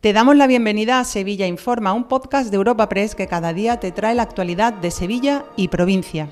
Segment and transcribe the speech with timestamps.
[0.00, 3.80] Te damos la bienvenida a Sevilla Informa, un podcast de Europa Press que cada día
[3.80, 6.30] te trae la actualidad de Sevilla y provincia.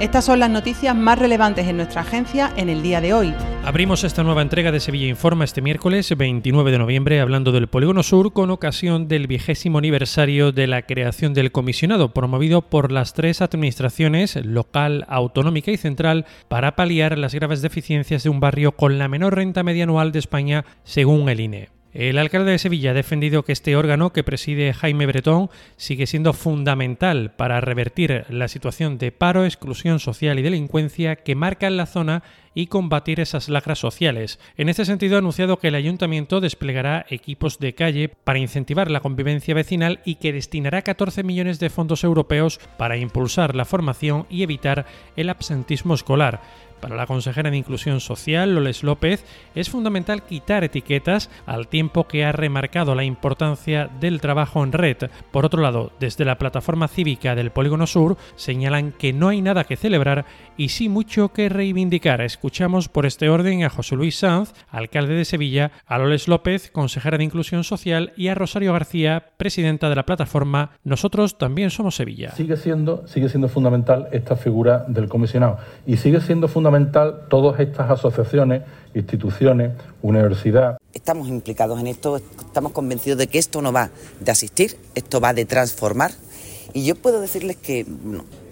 [0.00, 3.34] Estas son las noticias más relevantes en nuestra agencia en el día de hoy.
[3.64, 8.02] Abrimos esta nueva entrega de Sevilla Informa este miércoles 29 de noviembre hablando del Polígono
[8.02, 13.42] Sur con ocasión del vigésimo aniversario de la creación del comisionado promovido por las tres
[13.42, 19.08] administraciones local, autonómica y central para paliar las graves deficiencias de un barrio con la
[19.08, 21.73] menor renta media anual de España según el INE.
[21.94, 26.32] El alcalde de Sevilla ha defendido que este órgano que preside Jaime Bretón sigue siendo
[26.32, 31.86] fundamental para revertir la situación de paro, exclusión social y delincuencia que marca en la
[31.86, 34.40] zona y combatir esas lacras sociales.
[34.56, 39.00] En este sentido, ha anunciado que el ayuntamiento desplegará equipos de calle para incentivar la
[39.00, 44.42] convivencia vecinal y que destinará 14 millones de fondos europeos para impulsar la formación y
[44.42, 44.84] evitar
[45.16, 46.40] el absentismo escolar.
[46.84, 52.26] Para la consejera de Inclusión Social, Loles López, es fundamental quitar etiquetas al tiempo que
[52.26, 54.98] ha remarcado la importancia del trabajo en red.
[55.30, 59.64] Por otro lado, desde la plataforma cívica del Polígono Sur señalan que no hay nada
[59.64, 60.26] que celebrar
[60.58, 62.20] y sí mucho que reivindicar.
[62.20, 67.16] Escuchamos por este orden a José Luis Sanz, alcalde de Sevilla, a Loles López, consejera
[67.16, 72.32] de Inclusión Social, y a Rosario García, presidenta de la plataforma Nosotros también somos Sevilla.
[72.32, 76.73] Sigue siendo, sigue siendo fundamental esta figura del comisionado y sigue siendo fundamental
[77.28, 78.62] todas estas asociaciones,
[78.94, 79.72] instituciones,
[80.02, 80.76] universidad.
[80.92, 85.32] Estamos implicados en esto, estamos convencidos de que esto no va de asistir, esto va
[85.32, 86.10] de transformar.
[86.72, 87.86] Y yo puedo decirles que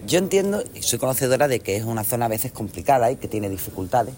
[0.07, 3.29] yo entiendo y soy conocedora de que es una zona a veces complicada y que
[3.29, 4.15] tiene dificultades,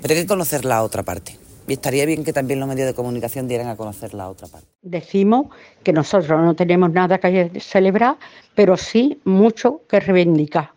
[0.00, 1.36] pero hay que conocer la otra parte.
[1.66, 4.66] Y estaría bien que también los medios de comunicación dieran a conocer la otra parte.
[4.82, 5.46] Decimos
[5.82, 8.16] que nosotros no tenemos nada que celebrar,
[8.54, 10.71] pero sí mucho que reivindicar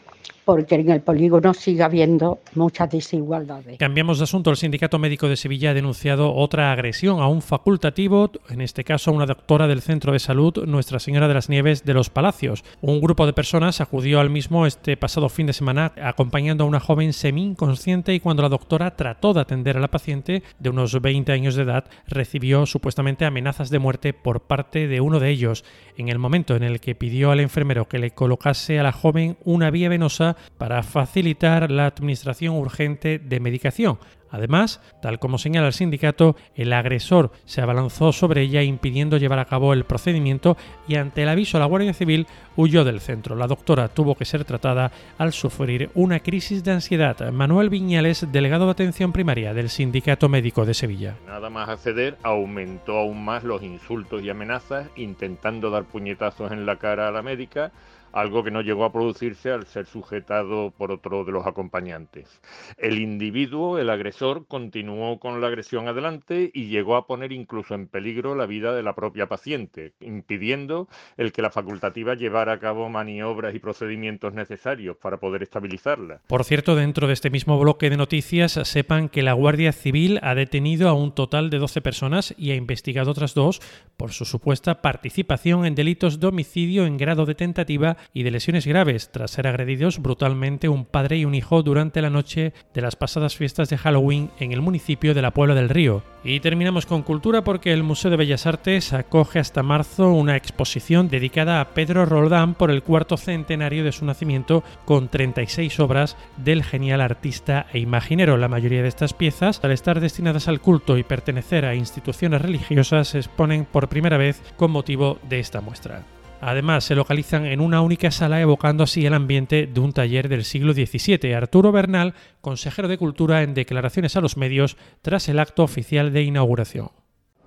[0.45, 3.77] porque en el polígono sigue habiendo muchas desigualdades.
[3.79, 4.51] Cambiamos de asunto.
[4.51, 9.09] El Sindicato Médico de Sevilla ha denunciado otra agresión a un facultativo, en este caso
[9.09, 12.63] a una doctora del Centro de Salud Nuestra Señora de las Nieves de los Palacios.
[12.81, 16.79] Un grupo de personas acudió al mismo este pasado fin de semana acompañando a una
[16.79, 21.31] joven semi-inconsciente y cuando la doctora trató de atender a la paciente de unos 20
[21.31, 25.65] años de edad, recibió supuestamente amenazas de muerte por parte de uno de ellos.
[25.97, 29.37] En el momento en el que pidió al enfermero que le colocase a la joven
[29.43, 33.97] una vía venosa, para facilitar la administración urgente de medicación.
[34.35, 39.45] Además, tal como señala el sindicato, el agresor se abalanzó sobre ella impidiendo llevar a
[39.45, 40.57] cabo el procedimiento
[40.89, 43.37] y ante el aviso a la Guardia Civil huyó del centro.
[43.37, 47.31] La doctora tuvo que ser tratada al sufrir una crisis de ansiedad.
[47.31, 51.15] Manuel Viñales, delegado de atención primaria del Sindicato Médico de Sevilla.
[51.25, 56.75] Nada más acceder, aumentó aún más los insultos y amenazas, intentando dar puñetazos en la
[56.75, 57.71] cara a la médica
[58.15, 62.41] algo que no llegó a producirse al ser sujetado por otro de los acompañantes.
[62.77, 67.87] El individuo, el agresor, continuó con la agresión adelante y llegó a poner incluso en
[67.87, 70.87] peligro la vida de la propia paciente, impidiendo
[71.17, 76.21] el que la facultativa llevara a cabo maniobras y procedimientos necesarios para poder estabilizarla.
[76.27, 80.35] Por cierto, dentro de este mismo bloque de noticias, sepan que la Guardia Civil ha
[80.35, 83.61] detenido a un total de 12 personas y ha investigado otras dos
[83.97, 88.67] por su supuesta participación en delitos de homicidio en grado de tentativa y de lesiones
[88.67, 92.95] graves tras ser agredidos brutalmente un padre y un hijo durante la noche de las
[92.95, 96.03] pasadas fiestas de Halloween en el municipio de la Puebla del Río.
[96.23, 101.07] Y terminamos con cultura porque el Museo de Bellas Artes acoge hasta marzo una exposición
[101.07, 106.63] dedicada a Pedro Roldán por el cuarto centenario de su nacimiento con 36 obras del
[106.63, 108.37] genial artista e imaginero.
[108.37, 113.09] La mayoría de estas piezas, al estar destinadas al culto y pertenecer a instituciones religiosas,
[113.09, 116.14] se exponen por primera vez con motivo de esta muestra.
[116.41, 120.43] Además, se localizan en una única sala evocando así el ambiente de un taller del
[120.43, 121.33] siglo XVII.
[121.33, 126.23] Arturo Bernal, consejero de Cultura, en declaraciones a los medios tras el acto oficial de
[126.23, 126.89] inauguración.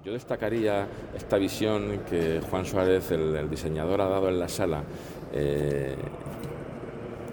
[0.05, 4.83] Yo destacaría esta visión que Juan Suárez, el, diseñador, ha dado en la sala.
[5.33, 5.95] Eh,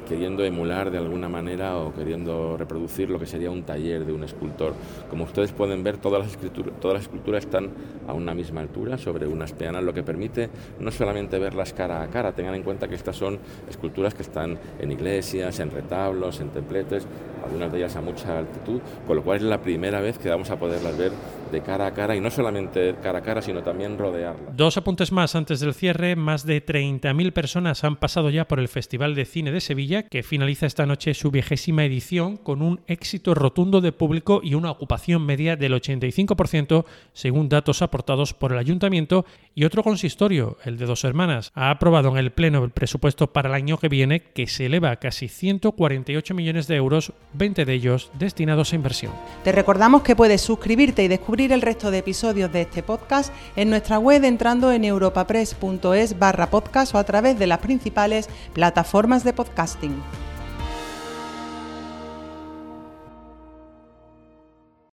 [0.06, 4.24] queriendo emular de alguna manera o queriendo reproducir lo que sería un taller de un
[4.24, 4.74] escultor.
[5.10, 7.72] Como ustedes pueden ver, todas las, todas las esculturas están
[8.08, 10.50] a una misma altura, sobre unas peanas, lo que permite
[10.80, 14.58] no solamente verlas cara a cara, tengan en cuenta que estas son esculturas que están
[14.80, 17.08] en iglesias, en retablos, en templetes,
[17.44, 20.50] algunas de ellas a mucha altitud, con lo cual es la primera vez que vamos
[20.50, 21.12] a poderlas ver
[21.52, 24.56] de cara a cara y no solamente cara a cara, sino también rodearlas.
[24.56, 26.16] Dos apuntes más antes del cierre.
[26.16, 30.24] Más de 30.000 personas han pasado ya por el Festival de Cine de Sevilla, que
[30.24, 35.26] finaliza esta noche su vigésima edición con un éxito rotundo de público y una ocupación
[35.26, 39.26] media del 85%, según datos aportados por el ayuntamiento
[39.58, 43.48] Y otro consistorio, el de dos hermanas, ha aprobado en el Pleno el presupuesto para
[43.48, 47.74] el año que viene que se eleva a casi 148 millones de euros, 20 de
[47.74, 49.14] ellos destinados a inversión.
[49.46, 53.70] Te recordamos que puedes suscribirte y descubrir el resto de episodios de este podcast en
[53.70, 59.34] nuestra web entrando en europapress.es barra podcast o a través de las principales plataformas de
[59.34, 59.85] podcasting.
[59.86, 60.04] thing